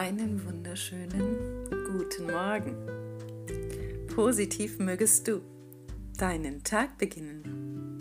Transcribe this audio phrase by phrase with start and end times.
[0.00, 2.74] Einen wunderschönen guten Morgen.
[4.14, 5.42] Positiv mögest du
[6.16, 7.98] deinen Tag beginnen.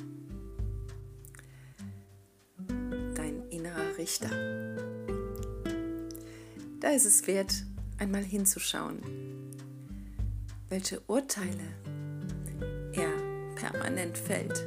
[3.15, 4.29] Dein innerer Richter.
[6.79, 7.65] Da ist es wert,
[7.97, 9.01] einmal hinzuschauen,
[10.69, 11.67] welche Urteile
[12.93, 13.11] er
[13.55, 14.65] permanent fällt,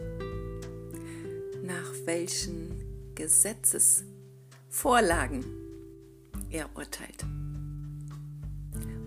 [1.63, 5.62] nach welchen Gesetzesvorlagen
[6.53, 7.25] er urteilt.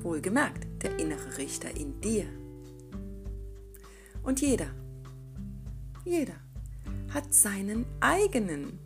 [0.02, 2.26] Wohlgemerkt, der innere Richter in dir.
[4.24, 4.68] Und jeder,
[6.04, 6.36] jeder
[7.10, 8.80] hat seinen eigenen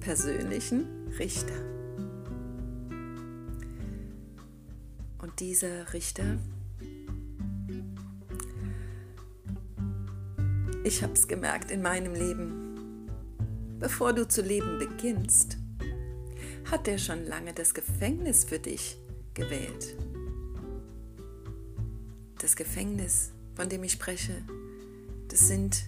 [0.00, 0.86] persönlichen
[1.18, 1.54] Richter.
[5.18, 6.38] Und dieser Richter,
[10.84, 13.08] ich habe es gemerkt in meinem Leben,
[13.80, 15.58] bevor du zu leben beginnst,
[16.70, 18.98] hat er schon lange das Gefängnis für dich
[19.32, 19.96] gewählt.
[22.40, 24.42] Das Gefängnis, von dem ich spreche,
[25.28, 25.84] das sind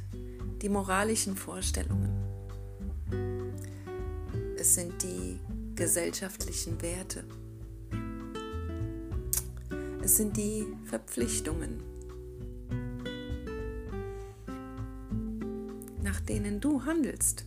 [0.63, 2.11] die moralischen Vorstellungen.
[4.59, 5.39] Es sind die
[5.75, 7.25] gesellschaftlichen Werte.
[10.03, 11.83] Es sind die Verpflichtungen,
[16.03, 17.45] nach denen du handelst.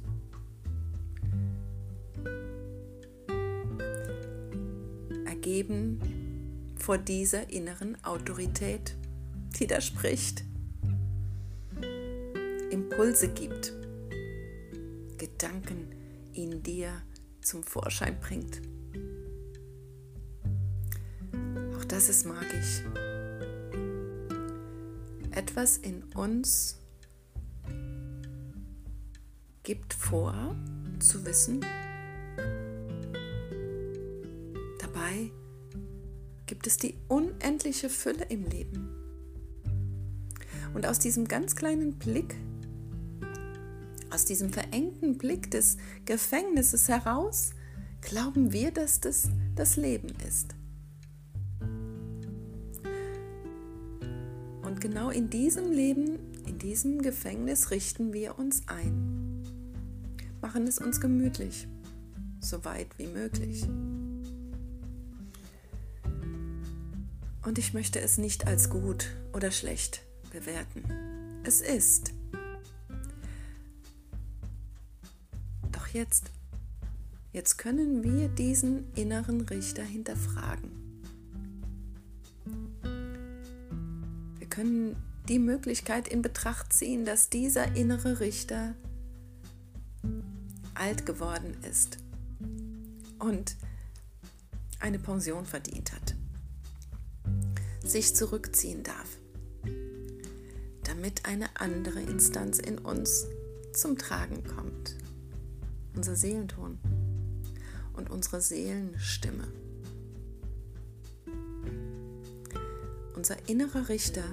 [5.53, 8.95] Ergeben vor dieser inneren Autorität,
[9.59, 10.43] die da spricht,
[12.71, 13.71] Impulse gibt,
[15.17, 15.93] Gedanken
[16.33, 16.89] in dir
[17.41, 18.61] zum Vorschein bringt.
[21.77, 22.81] Auch das ist magisch.
[25.29, 26.79] Etwas in uns
[29.61, 30.55] gibt vor
[30.99, 31.63] zu wissen,
[34.79, 35.31] dabei
[36.53, 38.87] gibt es die unendliche Fülle im Leben.
[40.75, 42.35] Und aus diesem ganz kleinen Blick,
[44.11, 47.53] aus diesem verengten Blick des Gefängnisses heraus,
[48.01, 50.53] glauben wir, dass das das Leben ist.
[54.61, 59.43] Und genau in diesem Leben, in diesem Gefängnis richten wir uns ein,
[60.39, 61.67] machen es uns gemütlich,
[62.41, 63.67] so weit wie möglich.
[67.43, 70.83] Und ich möchte es nicht als gut oder schlecht bewerten.
[71.43, 72.13] Es ist.
[75.71, 76.31] Doch jetzt,
[77.33, 80.71] jetzt können wir diesen inneren Richter hinterfragen.
[84.39, 84.95] Wir können
[85.27, 88.75] die Möglichkeit in Betracht ziehen, dass dieser innere Richter
[90.75, 91.97] alt geworden ist
[93.19, 93.57] und
[94.79, 96.15] eine Pension verdient hat
[97.93, 99.19] sich zurückziehen darf,
[100.83, 103.27] damit eine andere Instanz in uns
[103.71, 104.97] zum Tragen kommt.
[105.95, 106.79] Unser Seelenton
[107.93, 109.47] und unsere Seelenstimme.
[113.15, 114.25] Unser innerer Richter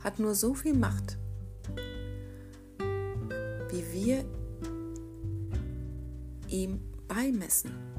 [0.00, 1.18] hat nur so viel Macht,
[3.70, 4.24] wie wir
[6.48, 7.93] ihm beimessen.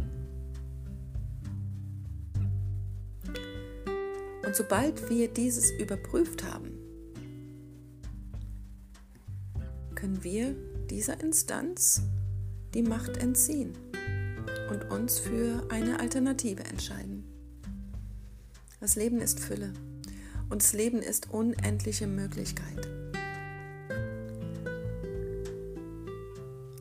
[4.45, 6.72] Und sobald wir dieses überprüft haben,
[9.95, 10.56] können wir
[10.89, 12.03] dieser Instanz
[12.73, 13.73] die Macht entziehen
[14.69, 17.23] und uns für eine Alternative entscheiden.
[18.79, 19.73] Das Leben ist Fülle
[20.50, 22.88] und das Leben ist unendliche Möglichkeit.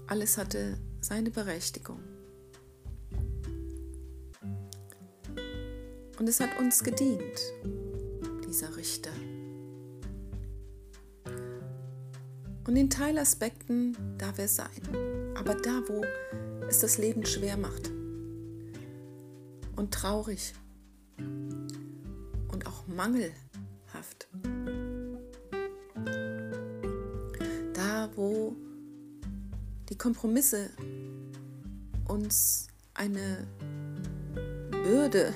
[0.06, 2.00] Alles hatte seine Berechtigung.
[6.24, 7.52] Und es hat uns gedient,
[8.48, 9.10] dieser Richter.
[12.66, 14.70] Und in Teilaspekten darf er sein.
[15.34, 16.02] Aber da, wo
[16.66, 17.90] es das Leben schwer macht
[19.76, 20.54] und traurig
[21.18, 24.26] und auch mangelhaft,
[27.74, 28.56] da, wo
[29.90, 30.70] die Kompromisse
[32.08, 33.46] uns eine
[34.70, 35.34] Bürde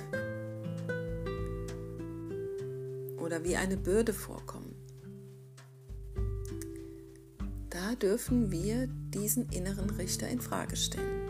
[3.29, 4.75] oder wie eine Bürde vorkommen.
[7.69, 11.29] Da dürfen wir diesen inneren Richter in Frage stellen.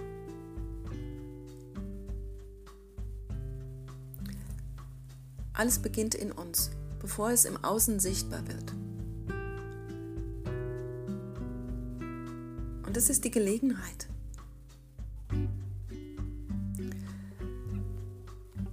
[5.52, 8.72] Alles beginnt in uns, bevor es im Außen sichtbar wird.
[12.86, 14.08] Und es ist die Gelegenheit.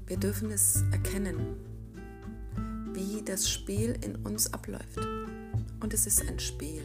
[0.05, 1.74] Wir dürfen es erkennen,
[3.25, 4.99] das Spiel in uns abläuft.
[5.79, 6.83] Und es ist ein Spiel.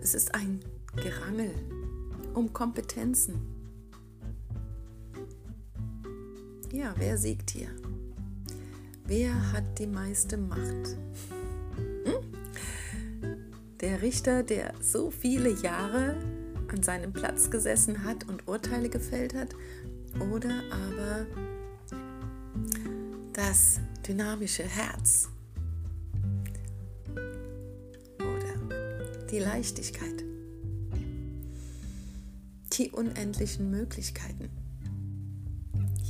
[0.00, 0.60] Es ist ein
[0.96, 1.50] Gerangel
[2.34, 3.40] um Kompetenzen.
[6.72, 7.68] Ja, wer siegt hier?
[9.06, 10.96] Wer hat die meiste Macht?
[12.04, 13.34] Hm?
[13.80, 16.16] Der Richter, der so viele Jahre
[16.68, 19.54] an seinem Platz gesessen hat und Urteile gefällt hat,
[20.32, 21.26] oder aber
[23.34, 25.28] das dynamische Herz
[28.18, 30.24] oder die Leichtigkeit,
[32.72, 34.50] die unendlichen Möglichkeiten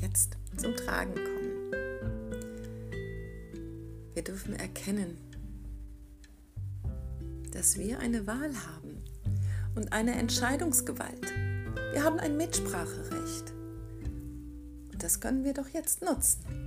[0.03, 1.73] jetzt zum Tragen kommen.
[4.13, 5.17] Wir dürfen erkennen,
[7.53, 9.03] dass wir eine Wahl haben
[9.75, 11.33] und eine Entscheidungsgewalt.
[11.93, 13.53] Wir haben ein Mitspracherecht.
[14.93, 16.64] Und das können wir doch jetzt nutzen.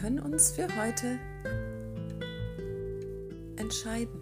[0.00, 1.18] Können uns für heute
[3.56, 4.20] entscheiden,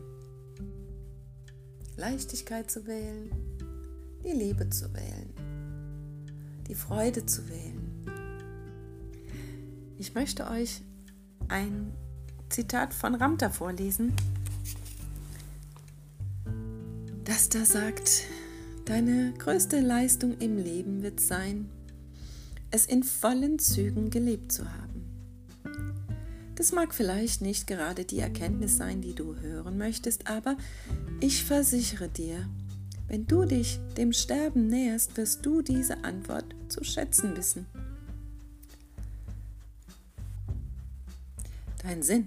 [1.97, 3.31] Leichtigkeit zu wählen,
[4.25, 5.33] die Liebe zu wählen,
[6.69, 7.89] die Freude zu wählen
[9.99, 10.83] ich möchte euch
[11.49, 11.93] ein
[12.49, 14.15] Zitat von Ramter vorlesen,
[17.25, 18.23] das da sagt,
[18.85, 21.69] deine größte Leistung im Leben wird sein,
[22.71, 24.88] es in vollen Zügen gelebt zu haben.
[26.59, 30.57] Das mag vielleicht nicht gerade die Erkenntnis sein, die du hören möchtest, aber
[31.21, 32.49] ich versichere dir,
[33.07, 37.67] wenn du dich dem Sterben näherst, wirst du diese Antwort zu schätzen wissen.
[41.85, 42.27] Dein Sinn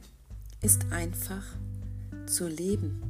[0.62, 1.44] ist einfach
[2.26, 3.04] zu leben.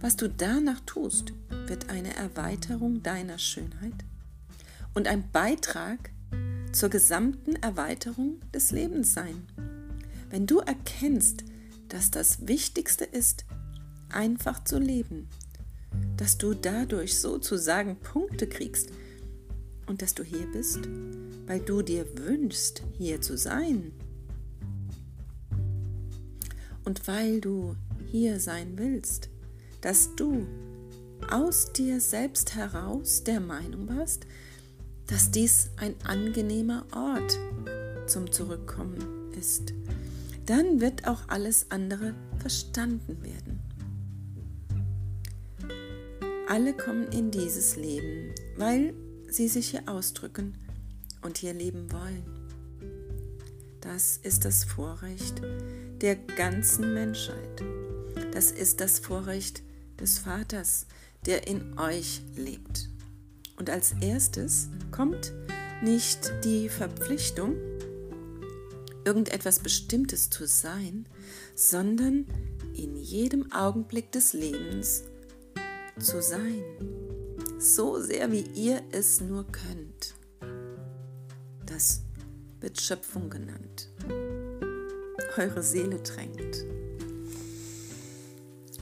[0.00, 1.34] Was du danach tust,
[1.66, 4.06] wird eine Erweiterung deiner Schönheit
[4.94, 6.10] und ein Beitrag
[6.72, 9.46] zur gesamten Erweiterung des Lebens sein.
[10.30, 11.44] Wenn du erkennst,
[11.88, 13.44] dass das Wichtigste ist,
[14.08, 15.28] einfach zu leben,
[16.16, 18.90] dass du dadurch sozusagen Punkte kriegst
[19.86, 20.80] und dass du hier bist,
[21.46, 23.92] weil du dir wünschst, hier zu sein,
[26.84, 27.76] und weil du
[28.10, 29.28] hier sein willst,
[29.80, 30.46] dass du
[31.30, 34.26] aus dir selbst heraus der Meinung warst,
[35.06, 37.38] dass dies ein angenehmer Ort
[38.06, 39.72] zum Zurückkommen ist,
[40.46, 43.60] dann wird auch alles andere verstanden werden.
[46.48, 48.92] Alle kommen in dieses Leben, weil
[49.28, 50.54] sie sich hier ausdrücken
[51.22, 52.24] und hier leben wollen.
[53.80, 55.40] Das ist das Vorrecht,
[56.00, 57.62] der ganzen Menschheit.
[58.32, 59.62] Das ist das Vorrecht
[60.00, 60.86] des Vaters,
[61.26, 62.88] der in euch lebt.
[63.56, 65.32] Und als erstes kommt
[65.82, 67.54] nicht die Verpflichtung,
[69.10, 71.06] irgendetwas Bestimmtes zu sein,
[71.56, 72.26] sondern
[72.74, 75.02] in jedem Augenblick des Lebens
[75.98, 76.62] zu sein.
[77.58, 80.14] So sehr wie ihr es nur könnt.
[81.66, 82.02] Das
[82.60, 83.90] wird Schöpfung genannt
[85.36, 86.64] eure Seele drängt.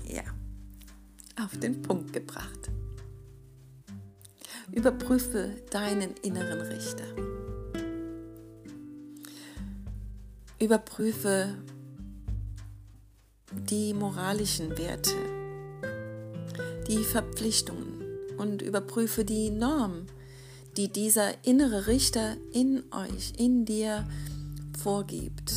[0.04, 0.22] Ja,
[1.42, 2.70] auf den Punkt gebracht.
[4.72, 7.37] Überprüfe deinen inneren Richter.
[10.60, 11.54] Überprüfe
[13.52, 15.14] die moralischen Werte,
[16.88, 18.02] die Verpflichtungen
[18.38, 20.06] und überprüfe die Norm,
[20.76, 24.08] die dieser innere Richter in euch, in dir
[24.82, 25.52] vorgibt.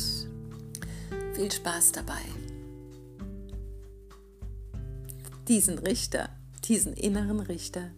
[1.34, 2.22] Viel Spaß dabei.
[5.48, 6.28] Diesen Richter,
[6.64, 7.90] diesen inneren Richter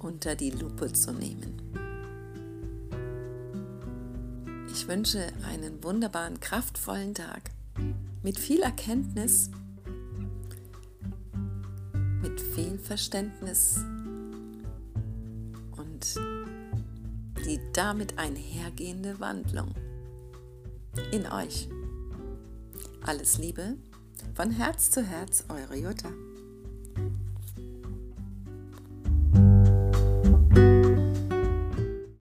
[0.00, 1.83] unter die Lupe zu nehmen.
[4.84, 7.52] Ich wünsche einen wunderbaren, kraftvollen Tag
[8.22, 9.48] mit viel Erkenntnis,
[12.20, 13.78] mit viel Verständnis
[15.78, 16.20] und
[17.46, 19.74] die damit einhergehende Wandlung
[21.12, 21.70] in euch.
[23.06, 23.78] Alles Liebe,
[24.34, 26.10] von Herz zu Herz, eure Jutta.